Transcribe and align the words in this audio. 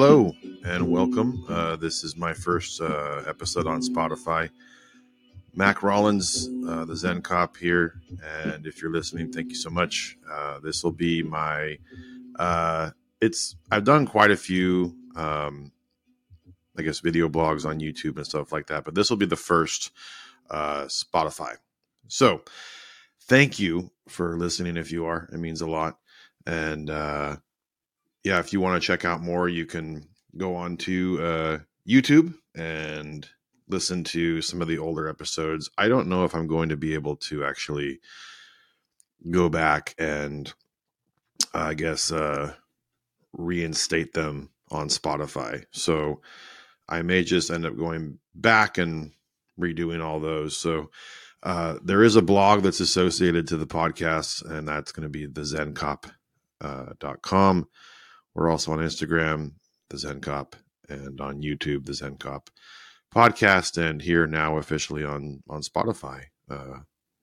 Hello 0.00 0.32
and 0.64 0.88
welcome. 0.88 1.44
Uh, 1.48 1.74
this 1.74 2.04
is 2.04 2.16
my 2.16 2.32
first 2.32 2.80
uh, 2.80 3.24
episode 3.26 3.66
on 3.66 3.80
Spotify. 3.80 4.48
Mac 5.56 5.82
Rollins, 5.82 6.48
uh, 6.68 6.84
the 6.84 6.94
Zen 6.94 7.20
Cop 7.20 7.56
here, 7.56 8.00
and 8.22 8.64
if 8.64 8.80
you're 8.80 8.92
listening, 8.92 9.32
thank 9.32 9.48
you 9.48 9.56
so 9.56 9.70
much. 9.70 10.16
Uh, 10.30 10.60
this 10.60 10.84
will 10.84 10.92
be 10.92 11.24
my. 11.24 11.78
Uh, 12.38 12.90
it's 13.20 13.56
I've 13.72 13.82
done 13.82 14.06
quite 14.06 14.30
a 14.30 14.36
few, 14.36 14.94
um, 15.16 15.72
I 16.78 16.82
guess, 16.82 17.00
video 17.00 17.28
blogs 17.28 17.68
on 17.68 17.80
YouTube 17.80 18.18
and 18.18 18.24
stuff 18.24 18.52
like 18.52 18.68
that, 18.68 18.84
but 18.84 18.94
this 18.94 19.10
will 19.10 19.16
be 19.16 19.26
the 19.26 19.34
first 19.34 19.90
uh, 20.48 20.84
Spotify. 20.84 21.56
So, 22.06 22.42
thank 23.22 23.58
you 23.58 23.90
for 24.06 24.38
listening. 24.38 24.76
If 24.76 24.92
you 24.92 25.06
are, 25.06 25.28
it 25.32 25.38
means 25.38 25.60
a 25.60 25.68
lot, 25.68 25.98
and 26.46 26.88
yeah, 28.28 28.38
if 28.40 28.52
you 28.52 28.60
want 28.60 28.80
to 28.80 28.86
check 28.86 29.06
out 29.06 29.22
more, 29.22 29.48
you 29.48 29.64
can 29.64 30.06
go 30.36 30.54
on 30.54 30.76
to 30.76 31.18
uh, 31.22 31.58
YouTube 31.88 32.34
and 32.54 33.26
listen 33.68 34.04
to 34.04 34.42
some 34.42 34.60
of 34.60 34.68
the 34.68 34.76
older 34.76 35.08
episodes. 35.08 35.70
I 35.78 35.88
don't 35.88 36.08
know 36.08 36.26
if 36.26 36.34
I'm 36.34 36.46
going 36.46 36.68
to 36.68 36.76
be 36.76 36.92
able 36.92 37.16
to 37.16 37.46
actually 37.46 38.00
go 39.30 39.48
back 39.48 39.94
and 39.98 40.52
I 41.54 41.72
guess 41.72 42.12
uh, 42.12 42.52
reinstate 43.32 44.12
them 44.12 44.50
on 44.70 44.90
Spotify. 44.90 45.64
So 45.70 46.20
I 46.86 47.00
may 47.00 47.24
just 47.24 47.50
end 47.50 47.64
up 47.64 47.78
going 47.78 48.18
back 48.34 48.76
and 48.76 49.12
redoing 49.58 50.04
all 50.04 50.20
those. 50.20 50.54
So 50.54 50.90
uh, 51.42 51.78
there 51.82 52.02
is 52.02 52.16
a 52.16 52.20
blog 52.20 52.62
that's 52.62 52.80
associated 52.80 53.48
to 53.48 53.56
the 53.56 53.66
podcast, 53.66 54.44
and 54.44 54.68
that's 54.68 54.92
going 54.92 55.04
to 55.04 55.08
be 55.08 55.24
the 55.24 55.40
zencop.com. 55.40 56.10
Uh. 56.60 57.64
We're 58.38 58.50
also 58.50 58.70
on 58.70 58.78
Instagram, 58.78 59.54
the 59.90 59.98
Zen 59.98 60.20
Cop, 60.20 60.54
and 60.88 61.20
on 61.20 61.42
YouTube, 61.42 61.86
the 61.86 61.92
Zen 61.92 62.18
Cop 62.18 62.50
podcast, 63.12 63.76
and 63.82 64.00
here 64.00 64.28
now 64.28 64.58
officially 64.58 65.04
on 65.04 65.42
on 65.50 65.60
Spotify, 65.62 66.22
uh, 66.48 66.78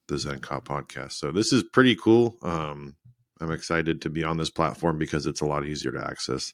the 0.09 0.17
Zen 0.17 0.39
Cop 0.39 0.67
podcast. 0.67 1.13
So 1.13 1.31
this 1.31 1.53
is 1.53 1.63
pretty 1.63 1.95
cool. 1.95 2.37
Um, 2.41 2.97
I'm 3.39 3.53
excited 3.53 4.01
to 4.01 4.09
be 4.09 4.25
on 4.25 4.35
this 4.35 4.49
platform 4.49 4.97
because 4.97 5.25
it's 5.25 5.39
a 5.39 5.45
lot 5.45 5.65
easier 5.65 5.93
to 5.93 6.05
access 6.05 6.51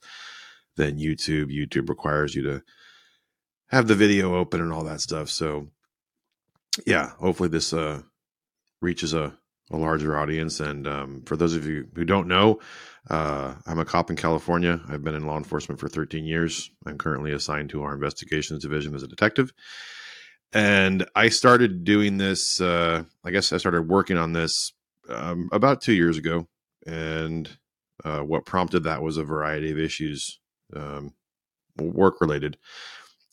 than 0.78 1.00
YouTube. 1.00 1.48
YouTube 1.48 1.90
requires 1.90 2.36
you 2.36 2.44
to 2.44 2.62
have 3.70 3.88
the 3.88 3.96
video 3.96 4.36
open 4.36 4.62
and 4.62 4.72
all 4.72 4.84
that 4.84 5.02
stuff. 5.02 5.32
So 5.32 5.70
yeah, 6.86 7.14
hopefully 7.20 7.50
this 7.50 7.74
uh, 7.74 8.04
reaches 8.80 9.16
a, 9.16 9.36
a 9.72 9.78
larger 9.78 10.18
audience. 10.18 10.60
And 10.60 10.88
um, 10.88 11.24
for 11.26 11.36
those 11.36 11.56
of 11.56 11.66
you 11.66 11.88
who 11.96 12.06
don't 12.06 12.28
know, 12.28 12.60
uh, 13.10 13.56
I'm 13.66 13.80
a 13.80 13.86
cop 13.86 14.10
in 14.10 14.16
California. 14.16 14.80
I've 14.88 15.04
been 15.04 15.16
in 15.16 15.26
law 15.26 15.38
enforcement 15.38 15.80
for 15.80 15.88
13 15.88 16.26
years. 16.26 16.70
I'm 16.86 16.98
currently 16.98 17.32
assigned 17.32 17.70
to 17.72 17.84
our 17.84 17.94
investigations 17.94 18.62
division 18.62 18.94
as 18.94 19.04
a 19.04 19.08
detective. 19.08 19.54
And 20.54 21.06
I 21.16 21.30
started 21.30 21.84
doing 21.84 22.18
this, 22.18 22.60
uh, 22.60 23.04
I 23.24 23.32
guess 23.32 23.54
I 23.54 23.58
started 23.58 23.88
working 23.88 24.18
on 24.18 24.34
this 24.34 24.74
um, 25.10 25.50
about 25.52 25.82
two 25.82 25.94
years 25.94 26.18
ago. 26.18 26.48
And 26.86 27.50
uh, 28.04 28.20
what 28.20 28.46
prompted 28.46 28.84
that 28.84 29.02
was 29.02 29.18
a 29.18 29.24
variety 29.24 29.72
of 29.72 29.80
issues, 29.80 30.40
um, 30.76 31.14
work 31.78 32.20
related, 32.20 32.58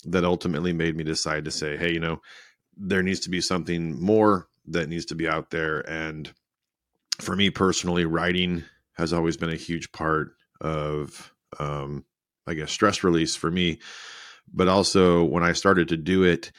that 0.05 0.25
ultimately 0.25 0.73
made 0.73 0.97
me 0.97 1.03
decide 1.03 1.45
to 1.45 1.51
say, 1.51 1.77
hey, 1.77 1.93
you 1.93 2.01
know, 2.01 2.21
there 2.77 3.03
needs 3.03 3.21
to 3.21 3.31
be 3.31 3.41
something 3.41 4.01
more 4.01 4.48
that 4.73 4.89
needs 4.89 5.07
to 5.07 5.15
be 5.15 5.29
out 5.29 5.51
there. 5.51 5.81
And 5.89 6.33
for 7.21 7.35
me 7.35 7.51
personally, 7.51 8.05
writing 8.05 8.65
has 8.95 9.13
always 9.13 9.37
been 9.37 9.51
a 9.51 9.57
huge 9.57 9.93
part 9.93 10.33
of, 10.61 11.33
um, 11.59 12.05
I 12.47 12.55
guess, 12.55 12.73
stress 12.73 13.05
release 13.05 13.37
for 13.37 13.51
me. 13.51 13.79
But 14.53 14.69
also, 14.69 15.25
when 15.25 15.43
I 15.43 15.53
started 15.53 15.89
to 15.89 15.97
do 15.97 16.25
it 16.25 16.53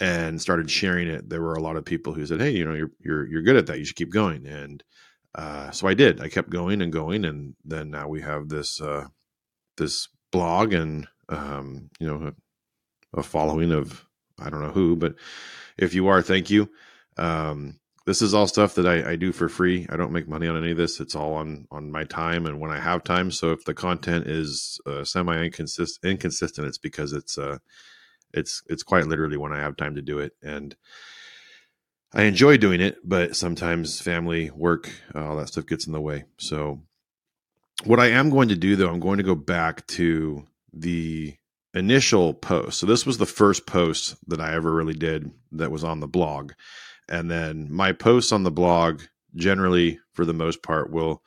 and 0.00 0.40
started 0.40 0.70
sharing 0.70 1.08
it, 1.08 1.28
there 1.28 1.42
were 1.42 1.54
a 1.54 1.62
lot 1.62 1.76
of 1.76 1.84
people 1.84 2.12
who 2.12 2.26
said, 2.26 2.40
"Hey, 2.40 2.50
you 2.50 2.64
know, 2.64 2.74
you're 2.74 2.90
you're 3.00 3.26
you're 3.26 3.42
good 3.42 3.56
at 3.56 3.66
that. 3.66 3.78
You 3.78 3.84
should 3.84 3.96
keep 3.96 4.10
going." 4.10 4.46
And 4.46 4.82
uh, 5.34 5.70
so 5.70 5.86
I 5.86 5.94
did. 5.94 6.20
I 6.20 6.28
kept 6.28 6.50
going 6.50 6.82
and 6.82 6.92
going, 6.92 7.24
and 7.24 7.54
then 7.64 7.90
now 7.90 8.08
we 8.08 8.20
have 8.22 8.48
this 8.48 8.80
uh, 8.80 9.06
this 9.76 10.08
blog 10.32 10.72
and 10.72 11.06
um, 11.28 11.90
you 12.00 12.06
know 12.06 12.32
a, 13.14 13.20
a, 13.20 13.22
following 13.22 13.72
of 13.72 14.04
I 14.38 14.50
don't 14.50 14.60
know 14.60 14.72
who, 14.72 14.96
but 14.96 15.14
if 15.78 15.94
you 15.94 16.08
are, 16.08 16.22
thank 16.22 16.50
you. 16.50 16.70
Um, 17.20 17.78
this 18.06 18.22
is 18.22 18.32
all 18.32 18.46
stuff 18.46 18.74
that 18.74 18.86
I, 18.86 19.10
I, 19.10 19.16
do 19.16 19.30
for 19.30 19.48
free. 19.48 19.86
I 19.90 19.96
don't 19.96 20.10
make 20.10 20.26
money 20.26 20.48
on 20.48 20.56
any 20.56 20.70
of 20.70 20.78
this. 20.78 21.00
It's 21.00 21.14
all 21.14 21.34
on 21.34 21.66
on 21.70 21.92
my 21.92 22.04
time 22.04 22.46
and 22.46 22.58
when 22.58 22.70
I 22.70 22.80
have 22.80 23.04
time. 23.04 23.30
So 23.30 23.52
if 23.52 23.64
the 23.64 23.74
content 23.74 24.26
is 24.26 24.80
uh, 24.86 25.04
semi 25.04 25.36
inconsistent, 25.36 26.10
inconsistent, 26.10 26.66
it's 26.66 26.78
because 26.78 27.12
it's 27.12 27.36
uh, 27.36 27.58
it's 28.32 28.62
it's 28.68 28.82
quite 28.82 29.06
literally 29.06 29.36
when 29.36 29.52
I 29.52 29.60
have 29.60 29.76
time 29.76 29.96
to 29.96 30.02
do 30.02 30.18
it, 30.18 30.32
and 30.42 30.74
I 32.12 32.22
enjoy 32.22 32.56
doing 32.56 32.80
it. 32.80 32.96
But 33.04 33.36
sometimes 33.36 34.00
family, 34.00 34.50
work, 34.50 34.90
uh, 35.14 35.24
all 35.24 35.36
that 35.36 35.48
stuff 35.48 35.66
gets 35.66 35.86
in 35.86 35.92
the 35.92 36.00
way. 36.00 36.24
So 36.38 36.80
what 37.84 38.00
I 38.00 38.06
am 38.06 38.30
going 38.30 38.48
to 38.48 38.56
do, 38.56 38.76
though, 38.76 38.88
I'm 38.88 39.00
going 39.00 39.18
to 39.18 39.24
go 39.24 39.34
back 39.34 39.86
to 39.88 40.46
the 40.72 41.36
initial 41.74 42.32
post. 42.34 42.78
So 42.80 42.86
this 42.86 43.04
was 43.04 43.18
the 43.18 43.26
first 43.26 43.66
post 43.66 44.16
that 44.28 44.40
I 44.40 44.54
ever 44.54 44.72
really 44.72 44.94
did 44.94 45.30
that 45.52 45.70
was 45.70 45.84
on 45.84 46.00
the 46.00 46.08
blog 46.08 46.52
and 47.10 47.30
then 47.30 47.66
my 47.70 47.92
posts 47.92 48.32
on 48.32 48.44
the 48.44 48.50
blog 48.50 49.02
generally 49.34 49.98
for 50.12 50.24
the 50.24 50.32
most 50.32 50.62
part 50.62 50.90
will 50.90 51.22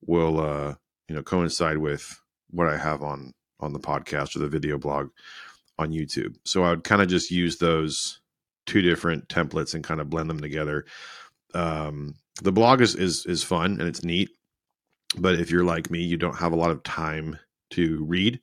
will 0.00 0.40
uh 0.40 0.74
you 1.08 1.14
know 1.14 1.22
coincide 1.22 1.78
with 1.78 2.18
what 2.50 2.68
i 2.68 2.76
have 2.76 3.02
on 3.02 3.32
on 3.60 3.72
the 3.72 3.80
podcast 3.80 4.36
or 4.36 4.38
the 4.38 4.48
video 4.48 4.78
blog 4.78 5.10
on 5.78 5.90
youtube. 5.90 6.36
So 6.44 6.62
i 6.62 6.70
would 6.70 6.84
kind 6.84 7.02
of 7.02 7.08
just 7.08 7.30
use 7.30 7.58
those 7.58 8.20
two 8.66 8.82
different 8.82 9.28
templates 9.28 9.74
and 9.74 9.84
kind 9.84 10.00
of 10.00 10.10
blend 10.10 10.30
them 10.30 10.40
together. 10.40 10.86
Um 11.54 12.14
the 12.42 12.52
blog 12.52 12.80
is 12.80 12.94
is 12.94 13.26
is 13.26 13.42
fun 13.42 13.72
and 13.72 13.88
it's 13.88 14.04
neat 14.04 14.30
but 15.18 15.36
if 15.36 15.50
you're 15.50 15.64
like 15.64 15.90
me 15.90 16.02
you 16.02 16.16
don't 16.16 16.38
have 16.38 16.52
a 16.52 16.56
lot 16.56 16.70
of 16.70 16.82
time 16.82 17.38
to 17.70 18.04
read. 18.04 18.40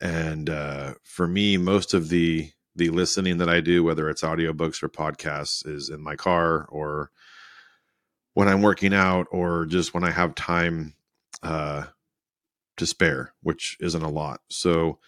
And 0.00 0.50
uh 0.50 0.94
for 1.02 1.26
me 1.26 1.56
most 1.56 1.94
of 1.94 2.08
the 2.08 2.50
the 2.74 2.90
listening 2.90 3.38
that 3.38 3.48
I 3.48 3.60
do, 3.60 3.84
whether 3.84 4.08
it's 4.08 4.22
audiobooks 4.22 4.82
or 4.82 4.88
podcasts, 4.88 5.66
is 5.66 5.90
in 5.90 6.00
my 6.00 6.16
car 6.16 6.66
or 6.70 7.10
when 8.34 8.48
I'm 8.48 8.62
working 8.62 8.94
out 8.94 9.26
or 9.30 9.66
just 9.66 9.92
when 9.92 10.04
I 10.04 10.10
have 10.10 10.34
time 10.34 10.94
uh, 11.42 11.84
to 12.78 12.86
spare, 12.86 13.32
which 13.42 13.76
isn't 13.80 14.02
a 14.02 14.08
lot. 14.08 14.40
So 14.48 14.98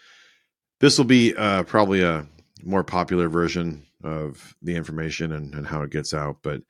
this 0.81 0.99
will 0.99 1.07
be 1.07 1.35
uh, 1.35 1.63
probably 1.63 2.03
a 2.03 2.27
more 2.63 2.85
popular 2.85 3.29
version 3.29 3.87
of 4.03 4.55
the 4.61 4.77
information 4.77 5.33
and, 5.33 5.55
and 5.55 5.67
how 5.67 5.83
it 5.83 5.91
gets 5.91 6.13
out. 6.13 6.39
But 6.43 6.63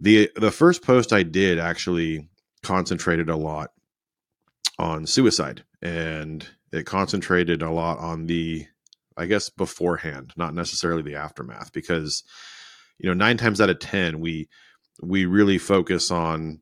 the 0.00 0.30
the 0.36 0.52
first 0.52 0.82
post 0.82 1.12
I 1.12 1.24
did 1.24 1.58
actually 1.58 2.28
concentrated 2.62 3.28
a 3.28 3.36
lot 3.36 3.70
on 4.78 5.06
suicide 5.06 5.64
and 5.82 6.46
it 6.72 6.86
concentrated 6.86 7.62
a 7.62 7.70
lot 7.70 7.98
on 7.98 8.26
the 8.26 8.66
I 9.16 9.26
guess 9.26 9.50
beforehand, 9.50 10.32
not 10.36 10.54
necessarily 10.54 11.02
the 11.02 11.16
aftermath, 11.16 11.72
because 11.72 12.22
you 12.98 13.08
know 13.08 13.14
nine 13.14 13.36
times 13.36 13.60
out 13.60 13.70
of 13.70 13.78
ten 13.78 14.20
we 14.20 14.48
we 15.02 15.24
really 15.24 15.58
focus 15.58 16.10
on 16.10 16.60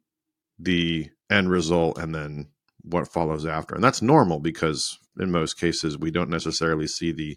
the 0.59 1.09
end 1.31 1.51
result 1.51 1.99
and 1.99 2.15
then 2.15 2.49
what 2.83 3.09
follows 3.09 3.45
after, 3.45 3.75
and 3.75 3.85
that's 3.85 4.03
normal 4.03 4.41
because 4.41 4.99
in 5.19 5.31
most 5.31 5.59
cases 5.59 5.99
we 5.99 6.11
don't 6.11 6.31
necessarily 6.31 6.87
see 6.87 7.13
the 7.13 7.37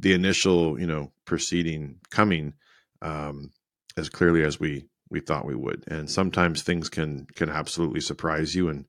the 0.00 0.12
initial 0.12 0.78
you 0.80 0.86
know 0.86 1.12
proceeding 1.24 1.96
coming 2.10 2.54
um, 3.02 3.52
as 3.96 4.08
clearly 4.08 4.42
as 4.42 4.58
we 4.58 4.84
we 5.10 5.20
thought 5.20 5.46
we 5.46 5.54
would, 5.54 5.84
and 5.88 6.10
sometimes 6.10 6.62
things 6.62 6.88
can 6.88 7.26
can 7.34 7.48
absolutely 7.48 8.00
surprise 8.00 8.54
you 8.54 8.68
and 8.68 8.86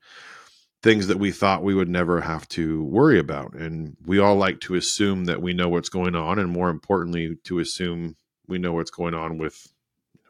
things 0.81 1.08
that 1.08 1.20
we 1.20 1.31
thought 1.31 1.64
we 1.64 1.76
would 1.76 1.90
never 1.90 2.22
have 2.22 2.48
to 2.50 2.84
worry 2.84 3.20
about. 3.20 3.54
And 3.54 3.98
we 4.06 4.20
all 4.20 4.36
like 4.36 4.62
to 4.62 4.76
assume 4.76 5.26
that 5.26 5.42
we 5.42 5.54
know 5.54 5.70
what's 5.70 5.90
going 5.90 6.16
on, 6.16 6.40
and 6.40 6.50
more 6.50 6.70
importantly, 6.70 7.38
to 7.46 7.60
assume 7.60 8.16
we 8.48 8.58
know 8.58 8.74
what's 8.74 8.92
going 8.92 9.14
on 9.14 9.38
with 9.38 9.72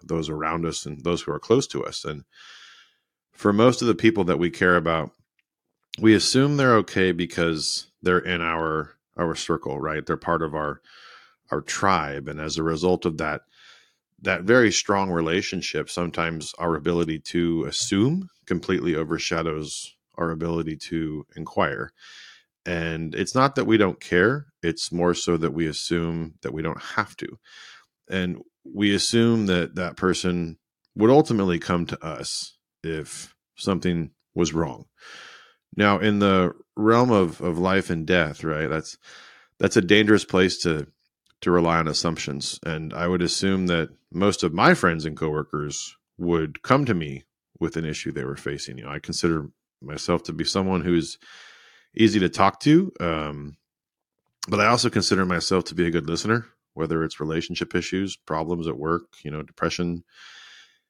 those 0.03 0.29
around 0.29 0.65
us 0.65 0.85
and 0.85 1.03
those 1.03 1.21
who 1.21 1.31
are 1.31 1.39
close 1.39 1.67
to 1.67 1.83
us. 1.83 2.03
And 2.03 2.23
for 3.31 3.53
most 3.53 3.81
of 3.81 3.87
the 3.87 3.95
people 3.95 4.23
that 4.25 4.39
we 4.39 4.49
care 4.49 4.75
about, 4.75 5.11
we 5.99 6.15
assume 6.15 6.57
they're 6.57 6.77
okay 6.77 7.11
because 7.11 7.87
they're 8.01 8.19
in 8.19 8.41
our 8.41 8.95
our 9.17 9.35
circle, 9.35 9.79
right? 9.79 10.05
They're 10.05 10.17
part 10.17 10.41
of 10.41 10.55
our 10.55 10.81
our 11.51 11.61
tribe, 11.61 12.27
and 12.27 12.39
as 12.39 12.57
a 12.57 12.63
result 12.63 13.05
of 13.05 13.17
that 13.17 13.41
that 14.21 14.43
very 14.43 14.71
strong 14.71 15.09
relationship, 15.09 15.89
sometimes 15.89 16.53
our 16.59 16.75
ability 16.75 17.19
to 17.19 17.65
assume 17.65 18.29
completely 18.45 18.95
overshadows 18.95 19.95
our 20.19 20.31
ability 20.31 20.75
to 20.75 21.25
inquire. 21.35 21.91
And 22.65 23.15
it's 23.15 23.33
not 23.33 23.55
that 23.55 23.65
we 23.65 23.77
don't 23.77 23.99
care, 23.99 24.47
it's 24.61 24.91
more 24.91 25.13
so 25.13 25.37
that 25.37 25.53
we 25.53 25.65
assume 25.65 26.35
that 26.41 26.53
we 26.53 26.61
don't 26.61 26.81
have 26.81 27.15
to. 27.17 27.39
And 28.09 28.41
we 28.63 28.93
assume 28.93 29.45
that 29.47 29.75
that 29.75 29.95
person 29.95 30.57
would 30.95 31.09
ultimately 31.09 31.59
come 31.59 31.85
to 31.87 32.05
us 32.05 32.57
if 32.83 33.33
something 33.55 34.11
was 34.35 34.53
wrong. 34.53 34.85
Now, 35.75 35.99
in 35.99 36.19
the 36.19 36.53
realm 36.75 37.11
of, 37.11 37.41
of 37.41 37.57
life 37.57 37.89
and 37.89 38.05
death, 38.05 38.43
right? 38.43 38.69
That's 38.69 38.97
that's 39.59 39.77
a 39.77 39.81
dangerous 39.81 40.25
place 40.25 40.57
to 40.59 40.87
to 41.41 41.51
rely 41.51 41.77
on 41.77 41.87
assumptions. 41.87 42.59
And 42.65 42.93
I 42.93 43.07
would 43.07 43.21
assume 43.21 43.67
that 43.67 43.89
most 44.11 44.43
of 44.43 44.53
my 44.53 44.73
friends 44.73 45.05
and 45.05 45.15
coworkers 45.15 45.95
would 46.17 46.61
come 46.63 46.85
to 46.85 46.93
me 46.93 47.23
with 47.59 47.77
an 47.77 47.85
issue 47.85 48.11
they 48.11 48.25
were 48.25 48.35
facing. 48.35 48.77
You 48.77 48.85
know, 48.85 48.91
I 48.91 48.99
consider 48.99 49.49
myself 49.81 50.23
to 50.23 50.33
be 50.33 50.43
someone 50.43 50.81
who's 50.81 51.17
easy 51.95 52.19
to 52.19 52.29
talk 52.29 52.59
to, 52.61 52.91
um, 52.99 53.57
but 54.47 54.59
I 54.59 54.67
also 54.67 54.89
consider 54.89 55.25
myself 55.25 55.65
to 55.65 55.75
be 55.75 55.85
a 55.85 55.91
good 55.91 56.07
listener, 56.07 56.47
whether 56.73 57.03
it's 57.03 57.19
relationship 57.19 57.75
issues, 57.75 58.15
problems 58.15 58.67
at 58.67 58.77
work, 58.77 59.03
you 59.23 59.31
know, 59.31 59.43
depression, 59.43 60.03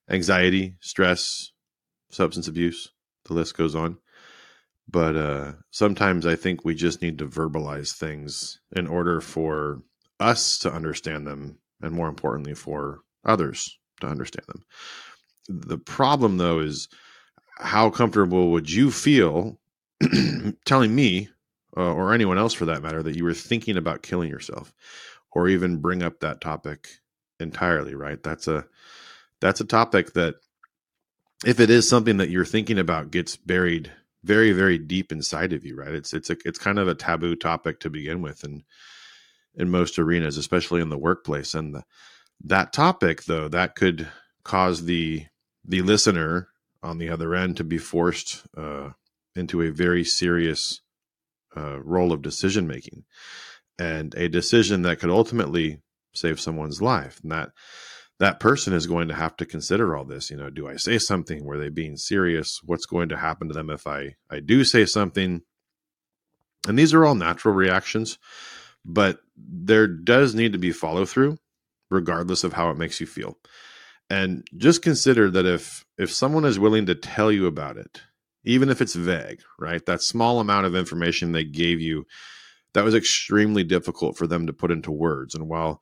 anxiety, 0.10 0.76
stress, 0.80 1.52
substance 2.10 2.48
abuse. 2.48 2.90
The 3.26 3.34
list 3.34 3.58
goes 3.58 3.76
on. 3.76 3.98
But 4.88 5.16
uh, 5.16 5.54
sometimes 5.72 6.26
I 6.26 6.36
think 6.36 6.66
we 6.66 6.74
just 6.74 7.02
need 7.02 7.20
to 7.20 7.28
verbalize 7.28 7.96
things 7.96 8.60
in 8.76 8.88
order 8.88 9.22
for 9.22 9.84
us 10.20 10.58
to 10.60 10.72
understand 10.72 11.28
them, 11.28 11.60
and 11.82 11.94
more 11.94 12.08
importantly, 12.08 12.56
for 12.56 13.02
others 13.24 13.78
to 14.02 14.08
understand 14.08 14.46
them. 14.48 14.64
The 15.48 15.78
problem, 15.78 16.38
though, 16.38 16.60
is 16.60 16.88
how 17.60 17.90
comfortable 17.90 18.52
would 18.52 18.72
you 18.72 18.92
feel 18.92 19.60
telling 20.66 20.96
me, 20.96 21.30
uh, 21.78 21.94
or 21.94 22.14
anyone 22.14 22.38
else 22.38 22.54
for 22.54 22.66
that 22.66 22.82
matter, 22.82 23.04
that 23.04 23.16
you 23.16 23.24
were 23.24 23.34
thinking 23.34 23.78
about 23.78 24.04
killing 24.04 24.30
yourself, 24.30 24.74
or 25.32 25.48
even 25.48 25.78
bring 25.78 26.04
up 26.04 26.20
that 26.22 26.42
topic 26.42 26.90
entirely? 27.40 27.96
Right? 27.96 28.22
That's 28.24 28.48
a 28.48 28.66
that's 29.42 29.62
a 29.62 29.66
topic 29.66 30.14
that, 30.14 30.36
if 31.46 31.60
it 31.60 31.70
is 31.70 31.88
something 31.90 32.18
that 32.18 32.30
you're 32.30 32.46
thinking 32.46 32.80
about, 32.80 33.12
gets 33.12 33.38
buried 33.38 33.92
very 34.24 34.52
very 34.52 34.78
deep 34.78 35.12
inside 35.12 35.54
of 35.54 35.66
you. 35.66 35.76
Right? 35.76 35.94
It's 35.94 36.14
it's 36.14 36.30
a 36.30 36.38
it's 36.46 36.60
kind 36.60 36.80
of 36.80 36.88
a 36.88 36.96
taboo 36.96 37.36
topic 37.36 37.82
to 37.82 37.90
begin 37.90 38.22
with, 38.22 38.44
and 38.44 38.64
in 39.56 39.70
most 39.70 40.00
arenas, 40.00 40.38
especially 40.38 40.82
in 40.82 40.90
the 40.90 40.98
workplace. 40.98 41.54
And 41.54 41.76
the, 41.76 41.84
that 42.46 42.74
topic, 42.74 43.26
though, 43.26 43.50
that 43.50 43.76
could 43.76 44.08
cause 44.44 44.86
the 44.86 45.26
the 45.66 45.82
listener 45.84 46.49
on 46.82 46.98
the 46.98 47.10
other 47.10 47.36
end 47.36 47.58
to 47.58 47.64
be 47.64 47.78
forced 47.78 48.46
uh, 48.58 48.90
into 49.36 49.62
a 49.62 49.72
very 49.72 50.04
serious 50.04 50.82
uh, 51.56 51.80
role 51.82 52.12
of 52.12 52.22
decision 52.22 52.68
making, 52.68 53.04
and 53.78 54.14
a 54.16 54.30
decision 54.30 54.84
that 54.84 55.00
could 55.00 55.10
ultimately 55.10 55.80
save 56.14 56.40
someone's 56.40 56.82
life. 56.82 57.20
And 57.24 57.32
that 57.32 57.50
that 58.20 58.40
person 58.40 58.74
is 58.74 58.88
going 58.88 59.08
to 59.08 59.16
have 59.16 59.38
to 59.38 59.46
consider 59.46 59.96
all 59.96 60.06
this. 60.06 60.30
You 60.30 60.38
know, 60.38 60.50
do 60.50 60.68
I 60.68 60.76
say 60.76 60.98
something? 60.98 61.46
Were 61.46 61.58
they 61.58 61.70
being 61.70 61.96
serious? 61.96 62.60
What's 62.64 62.86
going 62.86 63.10
to 63.10 63.18
happen 63.18 63.48
to 63.48 63.54
them 63.54 63.70
if 63.70 63.88
I 63.88 64.16
I 64.30 64.40
do 64.40 64.64
say 64.64 64.86
something? 64.86 65.42
And 66.68 66.78
these 66.78 66.94
are 66.94 67.06
all 67.06 67.16
natural 67.16 67.54
reactions 67.54 68.18
but 68.86 69.20
there 69.38 69.88
does 69.88 70.36
need 70.36 70.54
to 70.54 70.60
be 70.60 70.72
follow 70.72 71.06
through 71.06 71.38
regardless 71.90 72.44
of 72.44 72.54
how 72.54 72.70
it 72.70 72.78
makes 72.78 73.00
you 73.00 73.08
feel 73.08 73.38
and 74.10 74.48
just 74.58 74.82
consider 74.82 75.30
that 75.30 75.46
if 75.46 75.86
if 75.98 76.12
someone 76.12 76.46
is 76.46 76.60
willing 76.60 76.86
to 76.86 76.96
tell 76.96 77.32
you 77.32 77.46
about 77.48 77.78
it 77.78 78.02
even 78.44 78.70
if 78.70 78.82
it's 78.82 78.96
vague 78.96 79.42
right 79.60 79.86
that 79.86 80.02
small 80.02 80.40
amount 80.40 80.66
of 80.66 80.76
information 80.76 81.32
they 81.32 81.44
gave 81.44 81.82
you 81.82 82.06
that 82.74 82.84
was 82.84 82.96
extremely 82.96 83.64
difficult 83.64 84.18
for 84.18 84.28
them 84.28 84.48
to 84.48 84.54
put 84.54 84.72
into 84.72 84.92
words 84.92 85.36
and 85.36 85.48
while 85.48 85.82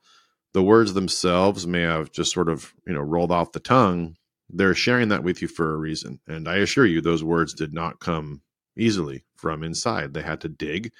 the 0.54 0.62
words 0.62 0.94
themselves 0.94 1.66
may 1.66 1.82
have 1.82 2.10
just 2.12 2.32
sort 2.32 2.48
of 2.48 2.74
you 2.86 2.94
know 2.94 3.00
rolled 3.00 3.32
off 3.32 3.52
the 3.52 3.60
tongue 3.60 4.16
they're 4.50 4.74
sharing 4.74 5.08
that 5.08 5.22
with 5.22 5.42
you 5.42 5.48
for 5.48 5.72
a 5.72 5.76
reason 5.76 6.20
and 6.26 6.48
i 6.48 6.56
assure 6.56 6.86
you 6.86 7.00
those 7.00 7.24
words 7.24 7.54
did 7.54 7.72
not 7.74 8.00
come 8.00 8.42
easily 8.76 9.24
from 9.36 9.62
inside 9.62 10.14
they 10.14 10.22
had 10.22 10.40
to 10.40 10.48
dig 10.48 10.90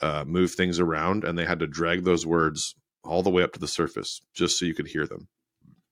uh, 0.00 0.24
move 0.26 0.52
things 0.52 0.78
around, 0.78 1.24
and 1.24 1.38
they 1.38 1.44
had 1.44 1.60
to 1.60 1.66
drag 1.66 2.04
those 2.04 2.26
words 2.26 2.74
all 3.04 3.22
the 3.22 3.30
way 3.30 3.42
up 3.42 3.52
to 3.52 3.60
the 3.60 3.68
surface 3.68 4.20
just 4.34 4.58
so 4.58 4.66
you 4.66 4.74
could 4.74 4.88
hear 4.88 5.06
them. 5.06 5.28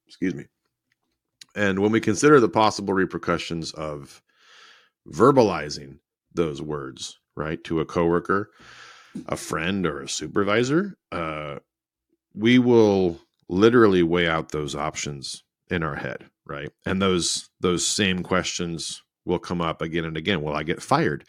Excuse 0.07 0.35
me. 0.35 0.47
And 1.55 1.79
when 1.79 1.93
we 1.93 2.01
consider 2.01 2.41
the 2.41 2.49
possible 2.49 2.95
repercussions 2.95 3.73
of 3.73 4.23
verbalizing 5.09 5.99
those 6.33 6.61
words, 6.61 7.19
right, 7.37 7.63
to 7.65 7.81
a 7.81 7.85
coworker, 7.85 8.51
a 9.27 9.37
friend, 9.37 9.87
or 9.87 10.01
a 10.01 10.09
supervisor, 10.09 10.97
uh, 11.13 11.59
we 12.35 12.59
will 12.59 13.21
literally 13.49 14.03
weigh 14.03 14.29
out 14.29 14.51
those 14.51 14.75
options 14.75 15.45
in 15.71 15.83
our 15.83 15.95
head, 15.95 16.25
right? 16.47 16.71
And 16.85 17.01
those 17.01 17.49
those 17.61 17.87
same 17.87 18.23
questions 18.23 19.03
will 19.25 19.39
come 19.39 19.61
up 19.61 19.81
again 19.81 20.05
and 20.05 20.17
again. 20.17 20.43
Will 20.43 20.55
I 20.55 20.63
get 20.63 20.83
fired? 20.83 21.25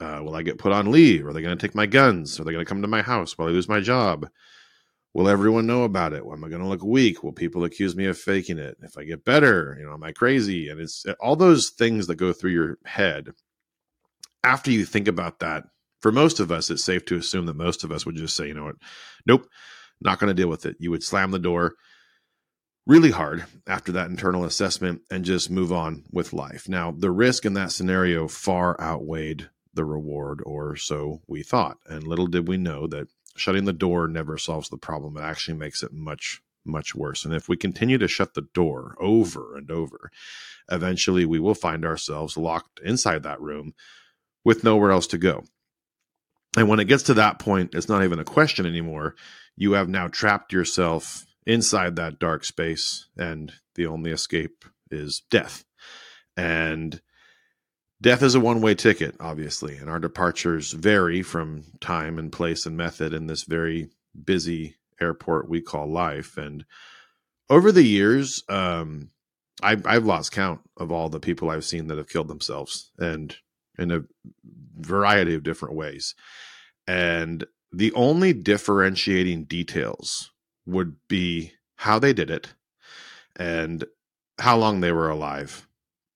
Uh, 0.00 0.20
will 0.22 0.34
I 0.34 0.42
get 0.42 0.58
put 0.58 0.72
on 0.72 0.90
leave? 0.90 1.24
Are 1.24 1.32
they 1.32 1.40
going 1.40 1.56
to 1.56 1.66
take 1.66 1.74
my 1.74 1.86
guns? 1.86 2.38
Are 2.40 2.44
they 2.44 2.52
going 2.52 2.64
to 2.64 2.68
come 2.68 2.82
to 2.82 2.88
my 2.88 3.02
house? 3.02 3.38
Will 3.38 3.46
I 3.46 3.50
lose 3.50 3.68
my 3.68 3.80
job? 3.80 4.28
Will 5.14 5.28
everyone 5.28 5.66
know 5.66 5.84
about 5.84 6.12
it? 6.12 6.24
Am 6.24 6.44
I 6.44 6.48
going 6.48 6.60
to 6.60 6.66
look 6.66 6.82
weak? 6.82 7.22
Will 7.22 7.32
people 7.32 7.62
accuse 7.62 7.94
me 7.94 8.06
of 8.06 8.18
faking 8.18 8.58
it? 8.58 8.76
If 8.82 8.98
I 8.98 9.04
get 9.04 9.24
better, 9.24 9.76
you 9.78 9.86
know, 9.86 9.94
am 9.94 10.02
I 10.02 10.10
crazy? 10.10 10.68
And 10.68 10.80
it's 10.80 11.06
all 11.20 11.36
those 11.36 11.70
things 11.70 12.08
that 12.08 12.16
go 12.16 12.32
through 12.32 12.50
your 12.50 12.78
head. 12.84 13.28
After 14.42 14.72
you 14.72 14.84
think 14.84 15.06
about 15.06 15.38
that, 15.38 15.64
for 16.02 16.10
most 16.10 16.40
of 16.40 16.50
us, 16.50 16.68
it's 16.68 16.84
safe 16.84 17.04
to 17.06 17.16
assume 17.16 17.46
that 17.46 17.56
most 17.56 17.84
of 17.84 17.92
us 17.92 18.04
would 18.04 18.16
just 18.16 18.36
say, 18.36 18.48
you 18.48 18.54
know 18.54 18.64
what, 18.64 18.76
nope, 19.24 19.46
not 20.00 20.18
going 20.18 20.28
to 20.28 20.34
deal 20.34 20.50
with 20.50 20.66
it. 20.66 20.76
You 20.80 20.90
would 20.90 21.04
slam 21.04 21.30
the 21.30 21.38
door 21.38 21.74
really 22.86 23.12
hard 23.12 23.44
after 23.66 23.92
that 23.92 24.10
internal 24.10 24.44
assessment 24.44 25.00
and 25.10 25.24
just 25.24 25.48
move 25.48 25.72
on 25.72 26.04
with 26.10 26.34
life. 26.34 26.68
Now, 26.68 26.90
the 26.90 27.10
risk 27.10 27.46
in 27.46 27.54
that 27.54 27.72
scenario 27.72 28.28
far 28.28 28.78
outweighed 28.80 29.48
the 29.72 29.84
reward, 29.84 30.42
or 30.44 30.76
so 30.76 31.22
we 31.26 31.42
thought. 31.42 31.78
And 31.86 32.02
little 32.02 32.26
did 32.26 32.48
we 32.48 32.56
know 32.56 32.86
that 32.88 33.08
shutting 33.36 33.64
the 33.64 33.72
door 33.72 34.08
never 34.08 34.38
solves 34.38 34.68
the 34.68 34.76
problem. 34.76 35.16
It 35.16 35.22
actually 35.22 35.56
makes 35.56 35.82
it 35.82 35.92
much, 35.92 36.40
much 36.64 36.94
worse. 36.94 37.24
And 37.24 37.34
if 37.34 37.48
we 37.48 37.56
continue 37.56 37.98
to 37.98 38.08
shut 38.08 38.34
the 38.34 38.46
door 38.54 38.96
over 39.00 39.56
and 39.56 39.70
over, 39.70 40.10
eventually 40.70 41.24
we 41.24 41.38
will 41.38 41.54
find 41.54 41.84
ourselves 41.84 42.36
locked 42.36 42.80
inside 42.84 43.22
that 43.22 43.40
room 43.40 43.74
with 44.44 44.64
nowhere 44.64 44.90
else 44.90 45.06
to 45.08 45.18
go. 45.18 45.44
And 46.56 46.68
when 46.68 46.80
it 46.80 46.88
gets 46.88 47.02
to 47.04 47.14
that 47.14 47.38
point, 47.38 47.74
it's 47.74 47.88
not 47.88 48.04
even 48.04 48.18
a 48.18 48.24
question 48.24 48.66
anymore. 48.66 49.16
You 49.56 49.72
have 49.72 49.88
now 49.88 50.08
trapped 50.08 50.52
yourself 50.52 51.26
inside 51.46 51.96
that 51.96 52.18
dark 52.18 52.44
space, 52.44 53.06
and 53.16 53.52
the 53.74 53.86
only 53.86 54.10
escape 54.10 54.64
is 54.90 55.22
death. 55.30 55.64
And 56.36 57.00
Death 58.04 58.22
is 58.22 58.34
a 58.34 58.40
one 58.40 58.60
way 58.60 58.74
ticket, 58.74 59.16
obviously, 59.18 59.78
and 59.78 59.88
our 59.88 59.98
departures 59.98 60.72
vary 60.72 61.22
from 61.22 61.64
time 61.80 62.18
and 62.18 62.30
place 62.30 62.66
and 62.66 62.76
method 62.76 63.14
in 63.14 63.28
this 63.28 63.44
very 63.44 63.88
busy 64.26 64.76
airport 65.00 65.48
we 65.48 65.62
call 65.62 65.90
life. 65.90 66.36
And 66.36 66.66
over 67.48 67.72
the 67.72 67.82
years, 67.82 68.44
um, 68.50 69.08
I, 69.62 69.78
I've 69.86 70.04
lost 70.04 70.32
count 70.32 70.60
of 70.76 70.92
all 70.92 71.08
the 71.08 71.18
people 71.18 71.48
I've 71.48 71.64
seen 71.64 71.86
that 71.86 71.96
have 71.96 72.10
killed 72.10 72.28
themselves, 72.28 72.90
and 72.98 73.34
in 73.78 73.90
a 73.90 74.02
variety 74.78 75.32
of 75.32 75.42
different 75.42 75.74
ways. 75.74 76.14
And 76.86 77.42
the 77.72 77.90
only 77.94 78.34
differentiating 78.34 79.44
details 79.44 80.30
would 80.66 80.96
be 81.08 81.52
how 81.76 81.98
they 81.98 82.12
did 82.12 82.30
it 82.30 82.52
and 83.34 83.82
how 84.38 84.58
long 84.58 84.80
they 84.80 84.92
were 84.92 85.08
alive 85.08 85.66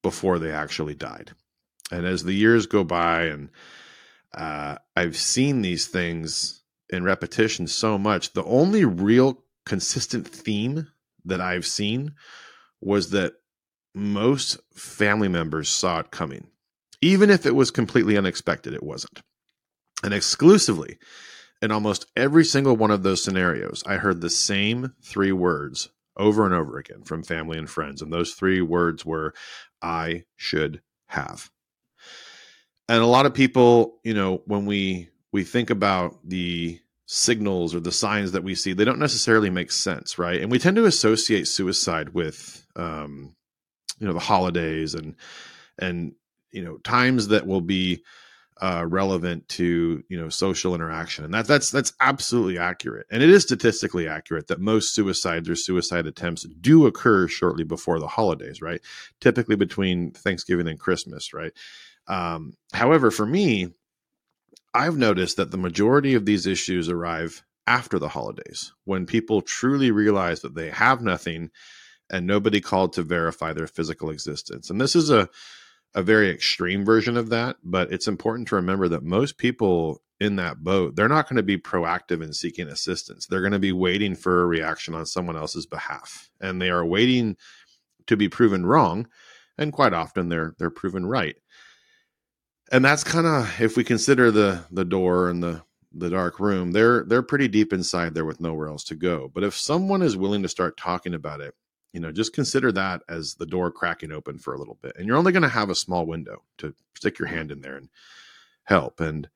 before 0.03 0.39
they 0.39 0.53
actually 0.53 0.95
died. 0.95 1.33
And 1.91 2.07
as 2.07 2.25
the 2.25 2.33
years 2.33 2.67
go 2.67 2.85
by, 2.85 3.25
and 3.25 3.51
uh, 4.35 4.77
I've 4.97 5.17
seen 5.17 5.63
these 5.63 5.87
things 5.87 6.63
in 6.91 7.05
repetition 7.05 7.67
so 7.67 7.99
much, 7.99 8.33
the 8.33 8.45
only 8.45 8.85
real 8.85 9.43
consistent 9.65 10.27
theme 10.27 10.89
that 11.25 11.41
I've 11.41 11.67
seen 11.67 12.15
was 12.81 13.11
that 13.11 13.35
most 13.95 14.59
family 14.75 15.29
members 15.29 15.69
saw 15.69 16.01
it 16.01 16.11
coming. 16.11 16.49
Even 17.01 17.31
if 17.31 17.47
it 17.47 17.55
was 17.55 17.71
completely 17.71 18.17
unexpected, 18.17 18.75
it 18.75 18.83
wasn't. 18.83 19.21
And 20.03 20.15
exclusively 20.15 20.99
in 21.61 21.73
almost 21.73 22.07
every 22.17 22.45
single 22.45 22.77
one 22.77 22.91
of 22.91 23.03
those 23.03 23.23
scenarios, 23.23 23.83
I 23.87 23.97
heard 23.97 24.21
the 24.21 24.31
same 24.31 24.95
three 25.03 25.33
words 25.33 25.91
over 26.17 26.45
and 26.45 26.55
over 26.55 26.79
again 26.79 27.03
from 27.03 27.23
family 27.23 27.59
and 27.59 27.69
friends. 27.69 28.03
And 28.03 28.13
those 28.13 28.35
three 28.35 28.61
words 28.61 29.05
were, 29.05 29.35
I 29.83 30.25
should 30.37 30.83
have 31.07 31.51
and 32.89 33.03
a 33.03 33.07
lot 33.07 33.27
of 33.27 33.35
people 33.35 33.99
you 34.05 34.15
know 34.15 34.43
when 34.47 34.67
we 34.67 35.09
we 35.33 35.45
think 35.45 35.71
about 35.71 36.17
the 36.25 36.81
signals 37.07 37.75
or 37.75 37.81
the 37.81 37.93
signs 37.93 38.33
that 38.33 38.45
we 38.45 38.55
see 38.55 38.73
they 38.73 38.85
don't 38.85 38.99
necessarily 38.99 39.51
make 39.51 39.71
sense 39.73 40.19
right? 40.19 40.41
And 40.41 40.51
we 40.51 40.59
tend 40.59 40.77
to 40.77 40.87
associate 40.87 41.49
suicide 41.49 42.11
with 42.11 42.67
um 42.77 43.35
you 43.99 44.07
know 44.07 44.13
the 44.13 44.19
holidays 44.19 44.95
and 44.95 45.15
and 45.79 46.15
you 46.51 46.63
know 46.63 46.77
times 46.79 47.29
that 47.29 47.47
will 47.47 47.61
be 47.61 48.03
uh, 48.61 48.85
relevant 48.89 49.49
to 49.49 50.03
you 50.09 50.21
know 50.21 50.29
social 50.29 50.75
interaction. 50.75 51.25
And 51.25 51.33
that 51.33 51.47
that's 51.47 51.71
that's 51.71 51.93
absolutely 52.01 52.59
accurate. 52.59 53.07
And 53.11 53.23
it 53.23 53.31
is 53.31 53.45
statistically 53.45 54.09
accurate 54.09 54.49
that 54.49 54.61
most 54.61 54.95
suicides 54.95 55.49
or 55.49 55.55
suicide 55.55 56.07
attempts 56.07 56.43
do 56.61 56.87
occur 56.87 57.29
shortly 57.29 57.65
before 57.65 58.01
the 58.01 58.09
holidays 58.09 58.61
right? 58.61 58.81
Typically 59.21 59.57
between 59.57 60.11
thanksgiving 60.11 60.67
and 60.69 60.81
christmas 60.81 61.33
right 61.33 61.53
Um, 62.09 62.55
however, 62.73 63.11
for 63.11 63.27
me, 63.27 63.69
I've 64.75 64.97
noticed 64.97 65.37
that 65.37 65.51
the 65.51 65.59
majority 65.59 66.15
of 66.15 66.25
these 66.25 66.47
issues 66.47 66.89
arrive 66.89 67.43
after 67.67 67.99
the 67.99 68.09
holidays 68.09 68.73
when 68.85 69.07
people 69.07 69.43
truly 69.43 69.91
realize 69.91 70.41
that 70.41 70.55
they 70.55 70.71
have 70.71 71.03
nothing 71.03 71.51
and 72.11 72.27
nobody 72.27 72.61
called 72.61 72.95
to 72.95 73.03
verify 73.03 73.53
their 73.53 73.67
physical 73.67 74.11
existence. 74.11 74.71
And 74.71 74.81
this 74.81 74.97
is 74.97 75.11
a 75.11 75.29
a 75.95 76.03
very 76.03 76.31
extreme 76.31 76.85
version 76.85 77.17
of 77.17 77.31
that, 77.31 77.57
but 77.65 77.91
it's 77.93 78.07
important 78.07 78.47
to 78.49 78.57
remember 78.57 78.89
that 78.89 79.03
most 79.03 79.39
people 79.39 80.03
in 80.21 80.37
that 80.37 80.59
boat, 80.59 80.97
they're 80.97 81.09
not 81.09 81.29
going 81.29 81.37
to 81.39 81.43
be 81.43 81.57
proactive 81.57 82.23
in 82.23 82.33
seeking 82.33 82.69
assistance. 82.69 83.27
They're 83.27 83.41
going 83.41 83.53
to 83.53 83.59
be 83.59 83.73
waiting 83.73 84.15
for 84.15 84.43
a 84.43 84.47
reaction 84.47 84.95
on 84.95 85.07
someone 85.07 85.37
else's 85.37 85.67
behalf. 85.67 86.31
And 86.41 86.61
they 86.61 86.71
are 86.71 86.85
waiting 86.85 87.37
to 88.07 88.17
be 88.17 88.29
proven 88.29 88.67
wrong, 88.67 89.09
and 89.57 89.73
quite 89.73 89.93
often 89.93 90.29
they're 90.29 90.55
they're 90.59 90.71
proven 90.71 91.07
right. 91.07 91.37
And 92.71 92.85
that's 92.85 93.05
kind 93.05 93.27
of 93.27 93.61
if 93.61 93.77
we 93.77 93.85
consider 93.85 94.31
the 94.31 94.65
the 94.71 94.85
door 94.85 95.31
and 95.31 95.43
the 95.43 95.63
the 95.93 96.11
dark 96.11 96.39
room, 96.39 96.73
they're 96.73 97.05
they're 97.05 97.23
pretty 97.23 97.49
deep 97.49 97.73
inside 97.73 98.15
there 98.15 98.25
with 98.25 98.41
nowhere 98.41 98.69
else 98.69 98.85
to 98.85 98.95
go. 98.95 99.31
But 99.33 99.45
if 99.45 99.55
someone 99.55 100.03
is 100.03 100.17
willing 100.17 100.43
to 100.43 100.49
start 100.49 100.77
talking 100.77 101.15
about 101.15 101.41
it 101.41 101.55
you 101.93 102.01
know, 102.01 102.13
just 102.13 102.33
consider 102.33 102.71
that 102.73 103.03
as 103.09 103.35
the 103.35 103.47
door 103.47 103.71
cracking 103.71 104.13
open 104.13 104.39
for 104.39 104.55
a 104.55 104.59
little 104.59 104.79
bit. 104.83 104.93
And 104.97 105.07
you're 105.07 105.17
only 105.17 105.33
going 105.33 105.43
to 105.43 105.49
have 105.49 105.71
a 105.71 105.75
small 105.75 106.07
window 106.07 106.43
to 106.59 106.75
stick 106.95 107.19
your 107.19 107.29
hand 107.29 107.51
in 107.51 107.61
there 107.61 107.77
and 107.77 107.89
help. 108.65 109.01
And 109.01 109.29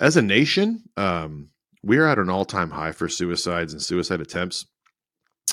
as 0.00 0.16
a 0.16 0.22
nation, 0.22 0.84
um, 0.96 1.50
we're 1.82 2.06
at 2.06 2.18
an 2.18 2.28
all 2.28 2.44
time 2.44 2.70
high 2.70 2.92
for 2.92 3.08
suicides 3.08 3.72
and 3.72 3.80
suicide 3.80 4.20
attempts. 4.20 4.66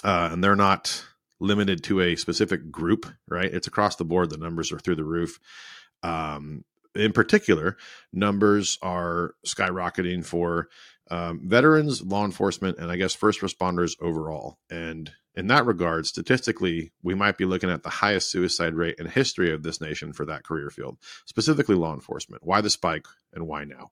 Uh, 0.03 0.29
and 0.31 0.43
they're 0.43 0.55
not 0.55 1.03
limited 1.39 1.83
to 1.83 2.01
a 2.01 2.15
specific 2.15 2.71
group, 2.71 3.05
right? 3.27 3.53
It's 3.53 3.67
across 3.67 3.95
the 3.95 4.05
board. 4.05 4.29
The 4.29 4.37
numbers 4.37 4.71
are 4.71 4.79
through 4.79 4.95
the 4.95 5.03
roof. 5.03 5.39
Um, 6.01 6.63
in 6.97 7.11
particular, 7.13 7.77
numbers 8.11 8.77
are 8.81 9.35
skyrocketing 9.45 10.25
for 10.25 10.67
um, 11.09 11.41
veterans, 11.43 12.01
law 12.01 12.25
enforcement, 12.25 12.77
and 12.79 12.91
I 12.91 12.97
guess 12.97 13.13
first 13.13 13.41
responders 13.41 13.95
overall. 14.01 14.59
And 14.69 15.11
in 15.35 15.47
that 15.47 15.65
regard, 15.65 16.05
statistically, 16.05 16.91
we 17.03 17.13
might 17.13 17.37
be 17.37 17.45
looking 17.45 17.69
at 17.69 17.83
the 17.83 17.89
highest 17.89 18.31
suicide 18.31 18.73
rate 18.73 18.95
in 18.99 19.05
history 19.05 19.53
of 19.53 19.63
this 19.63 19.79
nation 19.79 20.11
for 20.11 20.25
that 20.25 20.43
career 20.43 20.69
field, 20.69 20.97
specifically 21.25 21.75
law 21.75 21.93
enforcement. 21.93 22.43
Why 22.43 22.61
the 22.61 22.69
spike 22.69 23.05
and 23.33 23.47
why 23.47 23.63
now? 23.63 23.91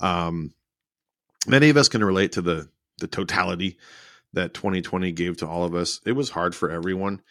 Um, 0.00 0.54
many 1.46 1.70
of 1.70 1.76
us 1.76 1.88
can 1.88 2.04
relate 2.04 2.32
to 2.32 2.42
the 2.42 2.68
the 2.98 3.06
totality 3.06 3.78
that 4.32 4.54
2020 4.54 5.12
gave 5.12 5.38
to 5.38 5.48
all 5.48 5.64
of 5.64 5.74
us. 5.74 6.00
It 6.04 6.12
was 6.12 6.30
hard 6.30 6.54
for 6.54 6.70
everyone. 6.70 7.22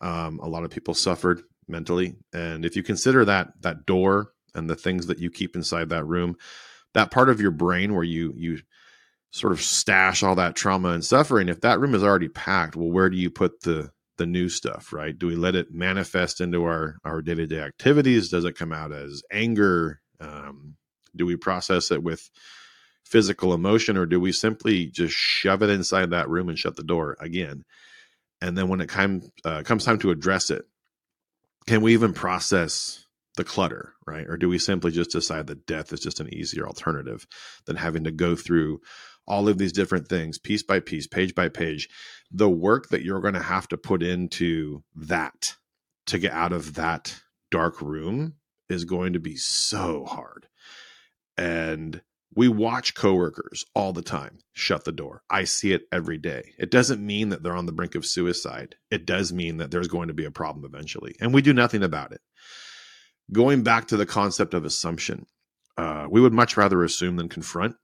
Um, 0.00 0.40
a 0.40 0.48
lot 0.48 0.64
of 0.64 0.70
people 0.70 0.94
suffered 0.94 1.42
mentally, 1.68 2.16
and 2.32 2.64
if 2.64 2.76
you 2.76 2.82
consider 2.82 3.24
that 3.24 3.52
that 3.62 3.86
door 3.86 4.32
and 4.54 4.68
the 4.68 4.76
things 4.76 5.06
that 5.06 5.18
you 5.18 5.30
keep 5.30 5.56
inside 5.56 5.90
that 5.90 6.04
room, 6.04 6.36
that 6.94 7.10
part 7.10 7.28
of 7.28 7.40
your 7.40 7.50
brain 7.50 7.94
where 7.94 8.04
you 8.04 8.32
you 8.36 8.58
sort 9.32 9.52
of 9.52 9.60
stash 9.60 10.22
all 10.22 10.34
that 10.34 10.56
trauma 10.56 10.90
and 10.90 11.04
suffering 11.04 11.48
if 11.48 11.60
that 11.60 11.78
room 11.78 11.94
is 11.94 12.02
already 12.02 12.28
packed 12.28 12.74
well 12.74 12.90
where 12.90 13.08
do 13.08 13.16
you 13.16 13.30
put 13.30 13.60
the 13.60 13.88
the 14.18 14.26
new 14.26 14.50
stuff 14.50 14.92
right? 14.92 15.18
Do 15.18 15.26
we 15.26 15.34
let 15.34 15.56
it 15.56 15.72
manifest 15.72 16.42
into 16.42 16.64
our 16.64 16.98
our 17.04 17.22
day-to-day 17.22 17.58
activities? 17.60 18.28
Does 18.28 18.44
it 18.44 18.56
come 18.56 18.72
out 18.72 18.92
as 18.92 19.22
anger? 19.32 20.00
Um, 20.20 20.76
do 21.16 21.24
we 21.24 21.36
process 21.36 21.90
it 21.90 22.02
with 22.02 22.30
physical 23.04 23.54
emotion 23.54 23.96
or 23.96 24.06
do 24.06 24.20
we 24.20 24.30
simply 24.30 24.86
just 24.86 25.14
shove 25.14 25.62
it 25.62 25.70
inside 25.70 26.10
that 26.10 26.28
room 26.28 26.50
and 26.50 26.58
shut 26.58 26.76
the 26.76 26.84
door 26.84 27.16
again? 27.18 27.64
And 28.42 28.58
then 28.58 28.68
when 28.68 28.82
it 28.82 28.88
come, 28.88 29.22
uh, 29.44 29.62
comes 29.62 29.84
time 29.84 29.98
to 30.00 30.10
address 30.10 30.50
it 30.50 30.66
can 31.66 31.80
we 31.80 31.94
even 31.94 32.12
process 32.12 33.06
the 33.36 33.44
clutter, 33.44 33.94
right? 34.06 34.26
Or 34.28 34.36
do 34.36 34.48
we 34.48 34.58
simply 34.58 34.90
just 34.90 35.10
decide 35.10 35.46
that 35.46 35.66
death 35.66 35.92
is 35.92 36.00
just 36.00 36.20
an 36.20 36.32
easier 36.32 36.66
alternative 36.66 37.26
than 37.66 37.76
having 37.76 38.04
to 38.04 38.10
go 38.10 38.34
through 38.34 38.80
all 39.26 39.48
of 39.48 39.58
these 39.58 39.72
different 39.72 40.08
things 40.08 40.38
piece 40.38 40.62
by 40.62 40.80
piece, 40.80 41.06
page 41.06 41.34
by 41.34 41.48
page? 41.48 41.88
The 42.30 42.48
work 42.48 42.88
that 42.88 43.02
you're 43.02 43.20
going 43.20 43.34
to 43.34 43.42
have 43.42 43.68
to 43.68 43.76
put 43.76 44.02
into 44.02 44.82
that 44.96 45.54
to 46.06 46.18
get 46.18 46.32
out 46.32 46.52
of 46.52 46.74
that 46.74 47.20
dark 47.50 47.80
room 47.80 48.34
is 48.68 48.84
going 48.84 49.12
to 49.12 49.20
be 49.20 49.36
so 49.36 50.04
hard. 50.04 50.46
And 51.36 52.02
we 52.34 52.48
watch 52.48 52.94
coworkers 52.94 53.64
all 53.74 53.92
the 53.92 54.02
time 54.02 54.38
shut 54.52 54.84
the 54.84 54.92
door. 54.92 55.22
I 55.28 55.44
see 55.44 55.72
it 55.72 55.82
every 55.90 56.18
day. 56.18 56.52
It 56.58 56.70
doesn't 56.70 57.04
mean 57.04 57.30
that 57.30 57.42
they're 57.42 57.56
on 57.56 57.66
the 57.66 57.72
brink 57.72 57.94
of 57.94 58.06
suicide. 58.06 58.76
It 58.90 59.04
does 59.04 59.32
mean 59.32 59.56
that 59.56 59.70
there's 59.70 59.88
going 59.88 60.08
to 60.08 60.14
be 60.14 60.24
a 60.24 60.30
problem 60.30 60.64
eventually, 60.64 61.16
and 61.20 61.34
we 61.34 61.42
do 61.42 61.52
nothing 61.52 61.82
about 61.82 62.12
it 62.12 62.20
going 63.32 63.62
back 63.62 63.88
to 63.88 63.96
the 63.96 64.06
concept 64.06 64.54
of 64.54 64.64
assumption, 64.64 65.26
uh, 65.76 66.06
we 66.10 66.20
would 66.20 66.32
much 66.32 66.56
rather 66.56 66.82
assume 66.82 67.16
than 67.16 67.28
confront. 67.28 67.76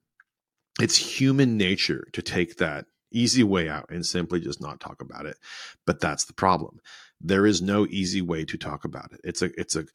It's 0.79 0.95
human 0.95 1.57
nature 1.57 2.07
to 2.13 2.21
take 2.21 2.57
that 2.57 2.85
easy 3.11 3.43
way 3.43 3.69
out 3.69 3.89
and 3.89 4.05
simply 4.05 4.39
just 4.39 4.61
not 4.61 4.79
talk 4.79 5.01
about 5.01 5.25
it. 5.25 5.37
But 5.85 5.99
that's 5.99 6.25
the 6.25 6.33
problem. 6.33 6.79
There 7.19 7.45
is 7.45 7.61
no 7.61 7.87
easy 7.87 8.21
way 8.21 8.45
to 8.45 8.57
talk 8.57 8.85
about 8.85 9.11
it. 9.11 9.21
It's 9.23 9.41
a, 9.41 9.49
it's 9.59 9.75
a, 9.75 9.85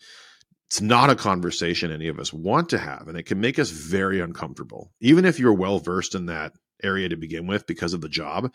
it's 0.69 0.81
not 0.81 1.11
a 1.11 1.15
conversation 1.15 1.93
any 1.93 2.09
of 2.09 2.19
us 2.19 2.33
want 2.33 2.71
to 2.71 2.79
have, 2.79 3.07
and 3.07 3.19
it 3.19 3.25
can 3.25 3.41
make 3.41 3.59
us 3.59 3.71
very 3.71 4.21
uncomfortable. 4.21 4.91
Even 5.01 5.25
if 5.25 5.39
you're 5.39 5.53
well 5.53 5.79
versed 5.79 6.15
in 6.15 6.27
that 6.27 6.53
area 6.83 7.09
to 7.11 7.17
begin 7.17 7.47
with 7.47 7.67
because 7.67 7.93
of 7.93 8.01
the 8.01 8.09
job, 8.09 8.51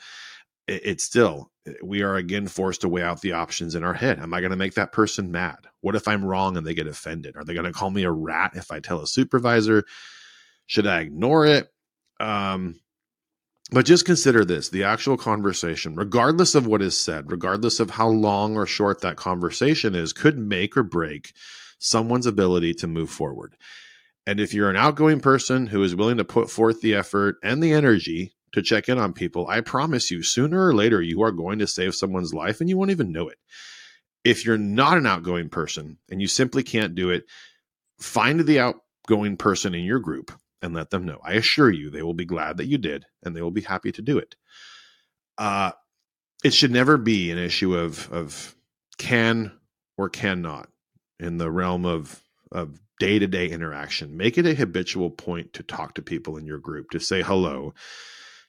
it's 0.67 1.03
still 1.03 1.51
we 1.83 2.01
are 2.01 2.15
again 2.15 2.47
forced 2.47 2.81
to 2.81 2.89
weigh 2.89 3.03
out 3.03 3.21
the 3.21 3.33
options 3.33 3.75
in 3.75 3.83
our 3.83 3.93
head. 3.93 4.19
Am 4.19 4.33
I 4.33 4.41
going 4.41 4.51
to 4.51 4.57
make 4.57 4.73
that 4.73 4.91
person 4.91 5.31
mad? 5.31 5.67
What 5.87 5.95
if 5.95 6.05
I'm 6.05 6.25
wrong 6.25 6.57
and 6.57 6.67
they 6.67 6.73
get 6.73 6.85
offended? 6.85 7.37
Are 7.37 7.45
they 7.45 7.53
going 7.53 7.65
to 7.65 7.71
call 7.71 7.89
me 7.89 8.03
a 8.03 8.11
rat 8.11 8.51
if 8.55 8.73
I 8.73 8.81
tell 8.81 8.99
a 9.01 9.07
supervisor? 9.07 9.85
Should 10.65 10.85
I 10.85 10.99
ignore 10.99 11.45
it? 11.45 11.69
Um, 12.19 12.81
but 13.71 13.85
just 13.85 14.03
consider 14.05 14.43
this 14.43 14.67
the 14.67 14.83
actual 14.83 15.15
conversation, 15.15 15.95
regardless 15.95 16.55
of 16.55 16.67
what 16.67 16.81
is 16.81 16.99
said, 16.99 17.31
regardless 17.31 17.79
of 17.79 17.91
how 17.91 18.09
long 18.09 18.57
or 18.57 18.65
short 18.65 18.99
that 18.99 19.15
conversation 19.15 19.95
is, 19.95 20.11
could 20.11 20.37
make 20.37 20.75
or 20.75 20.83
break 20.83 21.31
someone's 21.79 22.25
ability 22.25 22.73
to 22.73 22.87
move 22.87 23.09
forward. 23.09 23.55
And 24.25 24.41
if 24.41 24.53
you're 24.53 24.69
an 24.69 24.75
outgoing 24.75 25.21
person 25.21 25.67
who 25.67 25.81
is 25.83 25.95
willing 25.95 26.17
to 26.17 26.25
put 26.25 26.51
forth 26.51 26.81
the 26.81 26.95
effort 26.95 27.37
and 27.41 27.63
the 27.63 27.71
energy 27.71 28.33
to 28.51 28.61
check 28.61 28.89
in 28.89 28.97
on 28.97 29.13
people, 29.13 29.47
I 29.47 29.61
promise 29.61 30.11
you, 30.11 30.21
sooner 30.21 30.67
or 30.67 30.75
later, 30.75 31.01
you 31.01 31.21
are 31.21 31.31
going 31.31 31.59
to 31.59 31.67
save 31.67 31.95
someone's 31.95 32.33
life 32.33 32.59
and 32.59 32.69
you 32.69 32.77
won't 32.77 32.91
even 32.91 33.13
know 33.13 33.29
it. 33.29 33.37
If 34.27 34.43
you're 34.45 34.57
not 34.57 34.97
an 34.97 35.05
outgoing 35.05 35.47
person 35.47 35.97
and 36.11 36.19
you 36.19 36.27
simply 36.27 36.61
can't 36.61 36.95
do 36.95 37.11
it, 37.11 37.23
find 37.97 38.41
the 38.41 38.59
outgoing 38.59 39.37
person 39.37 39.73
in 39.73 39.85
your 39.85 39.99
group 39.99 40.33
and 40.61 40.73
let 40.73 40.89
them 40.89 41.05
know. 41.05 41.21
I 41.23 41.33
assure 41.33 41.71
you, 41.71 41.89
they 41.89 42.01
will 42.01 42.13
be 42.13 42.25
glad 42.25 42.57
that 42.57 42.65
you 42.65 42.77
did 42.77 43.05
and 43.23 43.33
they 43.33 43.41
will 43.41 43.51
be 43.51 43.61
happy 43.61 43.93
to 43.93 44.01
do 44.01 44.17
it. 44.17 44.35
Uh, 45.37 45.71
it 46.43 46.53
should 46.53 46.71
never 46.71 46.97
be 46.97 47.31
an 47.31 47.37
issue 47.37 47.77
of, 47.77 48.11
of 48.11 48.53
can 48.97 49.53
or 49.97 50.09
cannot 50.09 50.67
in 51.21 51.37
the 51.37 51.49
realm 51.49 51.85
of, 51.85 52.21
of 52.51 52.81
day 52.99 53.19
to 53.19 53.27
day 53.27 53.47
interaction. 53.47 54.17
Make 54.17 54.37
it 54.37 54.45
a 54.45 54.55
habitual 54.55 55.09
point 55.09 55.53
to 55.53 55.63
talk 55.63 55.95
to 55.95 56.01
people 56.01 56.35
in 56.35 56.45
your 56.45 56.59
group, 56.59 56.89
to 56.89 56.99
say 56.99 57.21
hello, 57.21 57.75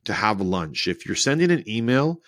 to 0.07 0.13
have 0.13 0.41
lunch. 0.41 0.89
If 0.89 1.07
you're 1.07 1.15
sending 1.15 1.53
an 1.53 1.69
email 1.69 2.21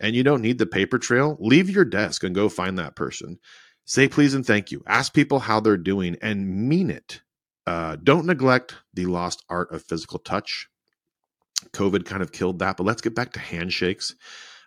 and 0.00 0.14
you 0.14 0.22
don't 0.22 0.42
need 0.42 0.58
the 0.58 0.66
paper 0.66 0.98
trail, 0.98 1.36
leave 1.40 1.70
your 1.70 1.84
desk 1.84 2.22
and 2.24 2.34
go 2.34 2.48
find 2.48 2.78
that 2.78 2.96
person. 2.96 3.38
Say 3.84 4.08
please 4.08 4.34
and 4.34 4.46
thank 4.46 4.70
you. 4.70 4.82
Ask 4.86 5.14
people 5.14 5.38
how 5.38 5.60
they're 5.60 5.76
doing 5.76 6.16
and 6.20 6.68
mean 6.68 6.90
it. 6.90 7.22
Uh, 7.66 7.96
don't 8.02 8.26
neglect 8.26 8.74
the 8.94 9.06
lost 9.06 9.44
art 9.48 9.72
of 9.72 9.82
physical 9.82 10.18
touch. 10.18 10.68
COVID 11.72 12.04
kind 12.04 12.22
of 12.22 12.32
killed 12.32 12.60
that, 12.60 12.76
but 12.76 12.84
let's 12.84 13.02
get 13.02 13.14
back 13.14 13.32
to 13.32 13.40
handshakes, 13.40 14.14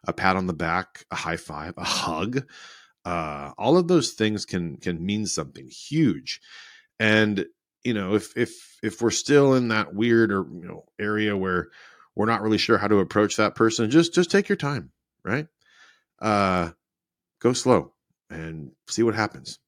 a 0.06 0.14
pat 0.14 0.36
on 0.36 0.48
the 0.48 0.54
back, 0.54 1.06
a 1.12 1.16
high 1.16 1.38
five, 1.38 1.74
a 1.78 1.84
hug. 1.84 2.44
Uh, 3.06 3.52
all 3.58 3.78
of 3.78 3.88
those 3.88 4.12
things 4.12 4.46
can 4.46 4.78
can 4.78 5.04
mean 5.04 5.26
something 5.26 5.68
huge. 5.68 6.42
And 7.00 7.46
you 7.84 7.94
know, 7.94 8.16
if 8.16 8.36
if 8.38 8.78
if 8.84 9.02
we're 9.02 9.12
still 9.12 9.56
in 9.56 9.70
that 9.70 9.94
weird 9.94 10.32
or 10.32 10.46
you 10.52 10.68
know 10.68 10.86
area 11.00 11.36
where 11.36 11.70
we're 12.16 12.26
not 12.28 12.42
really 12.42 12.58
sure 12.58 12.78
how 12.78 12.88
to 12.88 13.00
approach 13.00 13.38
that 13.38 13.56
person, 13.56 13.90
just 13.90 14.14
just 14.14 14.30
take 14.30 14.50
your 14.50 14.58
time, 14.58 14.92
right? 15.24 15.48
Uh, 16.22 16.72
go 17.40 17.54
slow 17.54 17.94
and 18.30 18.72
see 18.88 19.04
what 19.04 19.16
happens. 19.16 19.60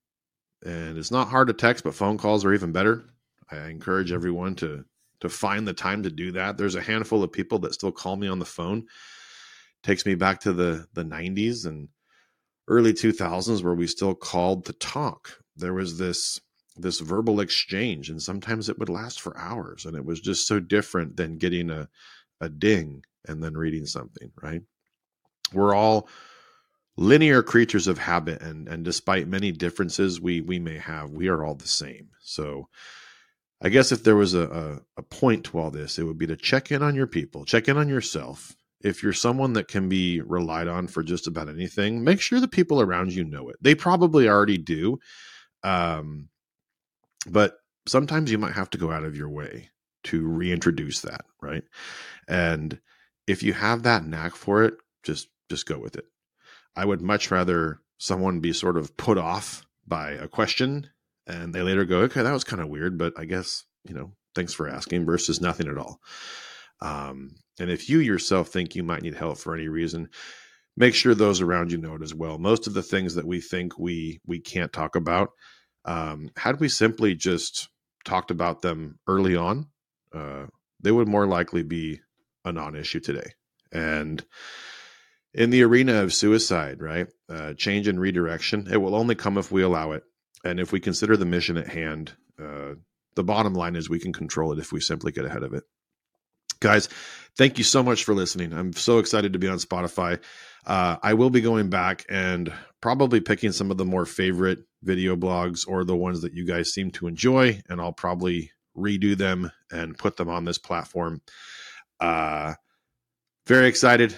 And 0.65 0.97
it's 0.97 1.11
not 1.11 1.29
hard 1.29 1.47
to 1.47 1.53
text, 1.53 1.83
but 1.83 1.95
phone 1.95 2.17
calls 2.17 2.45
are 2.45 2.53
even 2.53 2.71
better. 2.71 3.05
I 3.51 3.67
encourage 3.69 4.11
everyone 4.11 4.55
to 4.57 4.85
to 5.21 5.29
find 5.29 5.67
the 5.67 5.73
time 5.73 6.03
to 6.03 6.09
do 6.09 6.33
that. 6.33 6.57
There's 6.57 6.75
a 6.75 6.81
handful 6.81 7.23
of 7.23 7.31
people 7.31 7.59
that 7.59 7.73
still 7.73 7.91
call 7.93 8.17
me 8.17 8.27
on 8.27 8.39
the 8.39 8.45
phone. 8.45 8.85
Takes 9.83 10.05
me 10.05 10.15
back 10.15 10.39
to 10.41 10.53
the 10.53 10.87
the 10.93 11.03
90s 11.03 11.65
and 11.65 11.89
early 12.67 12.93
2000s 12.93 13.63
where 13.63 13.75
we 13.75 13.87
still 13.87 14.15
called 14.15 14.65
to 14.65 14.73
talk. 14.73 15.39
There 15.57 15.73
was 15.73 15.97
this 15.97 16.39
this 16.77 16.99
verbal 16.99 17.39
exchange 17.39 18.09
and 18.09 18.21
sometimes 18.21 18.69
it 18.69 18.79
would 18.79 18.89
last 18.89 19.21
for 19.21 19.37
hours 19.37 19.85
and 19.85 19.95
it 19.95 20.05
was 20.05 20.19
just 20.19 20.47
so 20.47 20.59
different 20.59 21.17
than 21.17 21.37
getting 21.37 21.69
a 21.69 21.89
a 22.41 22.49
ding 22.49 23.03
and 23.27 23.43
then 23.43 23.55
reading 23.55 23.85
something, 23.85 24.31
right? 24.41 24.63
We're 25.53 25.75
all 25.75 26.07
linear 26.95 27.41
creatures 27.41 27.87
of 27.87 27.97
habit 27.97 28.41
and 28.41 28.67
and 28.67 28.85
despite 28.85 29.27
many 29.27 29.51
differences 29.51 30.21
we 30.21 30.41
we 30.41 30.59
may 30.59 30.77
have 30.77 31.09
we 31.11 31.27
are 31.27 31.43
all 31.43 31.55
the 31.55 31.67
same. 31.67 32.09
So 32.21 32.67
i 33.61 33.69
guess 33.69 33.91
if 33.91 34.03
there 34.03 34.15
was 34.15 34.33
a, 34.33 34.49
a, 34.97 34.99
a 34.99 35.03
point 35.03 35.45
to 35.45 35.57
all 35.57 35.71
this 35.71 35.97
it 35.97 36.03
would 36.03 36.17
be 36.17 36.27
to 36.27 36.35
check 36.35 36.69
in 36.71 36.83
on 36.83 36.95
your 36.95 37.07
people 37.07 37.45
check 37.45 37.67
in 37.67 37.77
on 37.77 37.89
yourself. 37.89 38.55
If 38.81 39.01
you're 39.01 39.13
someone 39.13 39.53
that 39.53 39.69
can 39.69 39.87
be 39.87 40.19
relied 40.19 40.67
on 40.67 40.87
for 40.87 41.03
just 41.03 41.25
about 41.27 41.49
anything 41.49 42.03
make 42.03 42.21
sure 42.21 42.39
the 42.39 42.47
people 42.47 42.81
around 42.81 43.13
you 43.13 43.23
know 43.23 43.49
it. 43.49 43.55
They 43.61 43.75
probably 43.75 44.27
already 44.29 44.57
do 44.59 44.99
um 45.63 46.29
but 47.27 47.55
sometimes 47.87 48.31
you 48.31 48.37
might 48.37 48.53
have 48.53 48.69
to 48.71 48.77
go 48.77 48.91
out 48.91 49.03
of 49.05 49.15
your 49.17 49.29
way 49.29 49.69
to 50.03 50.27
reintroduce 50.27 51.01
that 51.01 51.25
right? 51.41 51.63
And 52.27 52.79
if 53.25 53.41
you 53.41 53.53
have 53.53 53.83
that 53.83 54.05
knack 54.05 54.35
for 54.35 54.63
it 54.63 54.75
just 55.03 55.27
just 55.49 55.65
go 55.65 55.77
with 55.77 55.95
it 55.95 56.05
I 56.75 56.85
would 56.85 57.01
much 57.01 57.31
rather 57.31 57.79
someone 57.97 58.39
be 58.39 58.53
sort 58.53 58.77
of 58.77 58.97
put 58.97 59.17
off 59.17 59.65
by 59.87 60.11
a 60.11 60.27
question 60.27 60.89
and 61.27 61.53
they 61.53 61.61
later 61.61 61.85
go, 61.85 61.99
okay, 61.99 62.21
that 62.21 62.33
was 62.33 62.43
kind 62.43 62.61
of 62.61 62.69
weird, 62.69 62.97
but 62.97 63.13
I 63.17 63.25
guess, 63.25 63.63
you 63.87 63.93
know, 63.93 64.11
thanks 64.35 64.53
for 64.53 64.67
asking 64.67 65.05
versus 65.05 65.39
nothing 65.39 65.67
at 65.67 65.77
all. 65.77 65.99
Um, 66.81 67.35
and 67.59 67.69
if 67.69 67.89
you 67.89 67.99
yourself 67.99 68.49
think 68.49 68.75
you 68.75 68.83
might 68.83 69.03
need 69.03 69.15
help 69.15 69.37
for 69.37 69.53
any 69.53 69.67
reason, 69.67 70.09
make 70.75 70.95
sure 70.95 71.13
those 71.13 71.39
around 71.39 71.71
you 71.71 71.77
know 71.77 71.95
it 71.95 72.01
as 72.01 72.13
well. 72.13 72.39
Most 72.39 72.67
of 72.67 72.73
the 72.73 72.83
things 72.83 73.15
that 73.15 73.27
we 73.27 73.39
think 73.39 73.77
we 73.77 74.19
we 74.25 74.39
can't 74.39 74.73
talk 74.73 74.95
about, 74.95 75.29
um, 75.85 76.31
had 76.35 76.59
we 76.59 76.67
simply 76.67 77.15
just 77.15 77.69
talked 78.03 78.31
about 78.31 78.61
them 78.63 78.99
early 79.07 79.35
on, 79.35 79.67
uh, 80.13 80.47
they 80.81 80.91
would 80.91 81.07
more 81.07 81.27
likely 81.27 81.63
be 81.63 82.01
a 82.43 82.51
non-issue 82.51 82.99
today. 82.99 83.31
And 83.71 84.25
in 85.33 85.49
the 85.49 85.63
arena 85.63 86.03
of 86.03 86.13
suicide, 86.13 86.81
right? 86.81 87.07
Uh, 87.29 87.53
change 87.53 87.87
and 87.87 87.99
redirection, 87.99 88.67
it 88.71 88.77
will 88.77 88.95
only 88.95 89.15
come 89.15 89.37
if 89.37 89.51
we 89.51 89.63
allow 89.63 89.91
it. 89.91 90.03
And 90.43 90.59
if 90.59 90.71
we 90.71 90.79
consider 90.79 91.17
the 91.17 91.25
mission 91.25 91.57
at 91.57 91.67
hand, 91.67 92.13
uh, 92.39 92.73
the 93.15 93.23
bottom 93.23 93.53
line 93.53 93.75
is 93.75 93.89
we 93.89 93.99
can 93.99 94.13
control 94.13 94.51
it 94.51 94.59
if 94.59 94.71
we 94.71 94.79
simply 94.79 95.11
get 95.11 95.25
ahead 95.25 95.43
of 95.43 95.53
it. 95.53 95.63
Guys, 96.59 96.87
thank 97.37 97.57
you 97.57 97.63
so 97.63 97.83
much 97.83 98.03
for 98.03 98.13
listening. 98.13 98.53
I'm 98.53 98.73
so 98.73 98.99
excited 98.99 99.33
to 99.33 99.39
be 99.39 99.47
on 99.47 99.57
Spotify. 99.57 100.19
Uh, 100.65 100.97
I 101.01 101.13
will 101.13 101.29
be 101.29 101.41
going 101.41 101.69
back 101.69 102.05
and 102.09 102.53
probably 102.79 103.19
picking 103.19 103.51
some 103.51 103.69
of 103.71 103.77
the 103.77 103.85
more 103.85 104.05
favorite 104.05 104.59
video 104.81 105.15
blogs 105.15 105.67
or 105.67 105.83
the 105.83 105.95
ones 105.95 106.21
that 106.21 106.33
you 106.33 106.45
guys 106.45 106.73
seem 106.73 106.91
to 106.91 107.07
enjoy, 107.07 107.61
and 107.67 107.81
I'll 107.81 107.93
probably 107.93 108.51
redo 108.77 109.17
them 109.17 109.51
and 109.71 109.97
put 109.97 110.15
them 110.15 110.29
on 110.29 110.45
this 110.45 110.57
platform. 110.57 111.21
Uh, 111.99 112.53
very 113.45 113.67
excited. 113.67 114.15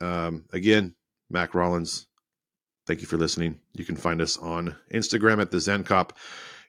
Um, 0.00 0.44
again, 0.52 0.94
Mac 1.30 1.54
Rollins, 1.54 2.06
thank 2.86 3.00
you 3.00 3.06
for 3.06 3.16
listening. 3.16 3.60
You 3.74 3.84
can 3.84 3.96
find 3.96 4.20
us 4.20 4.38
on 4.38 4.76
Instagram 4.92 5.40
at 5.40 5.50
the 5.50 5.60
Zen 5.60 5.82
Cop. 5.84 6.16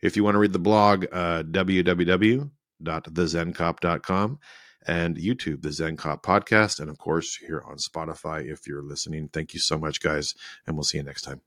If 0.02 0.16
you 0.16 0.24
want 0.24 0.36
to 0.36 0.40
read 0.40 0.54
the 0.54 0.60
blog, 0.60 1.06
uh, 1.12 1.44
www.thezencop.com 1.44 4.40
and 4.88 5.18
YouTube, 5.18 5.62
the 5.62 5.72
Zen 5.72 5.98
Cop 5.98 6.26
podcast, 6.26 6.80
and 6.80 6.90
of 6.90 6.98
course 6.98 7.36
here 7.36 7.62
on 7.68 7.78
Spotify 7.78 8.50
if 8.50 8.66
you're 8.68 8.84
listening. 8.84 9.30
Thank 9.32 9.54
you 9.54 9.60
so 9.60 9.78
much, 9.78 10.02
guys, 10.02 10.34
and 10.66 10.76
we'll 10.76 10.84
see 10.84 10.98
you 10.98 11.04
next 11.04 11.22
time. 11.24 11.42